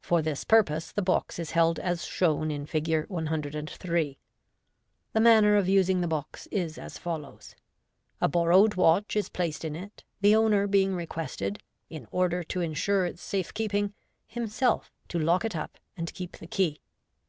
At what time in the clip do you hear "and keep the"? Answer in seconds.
15.96-16.48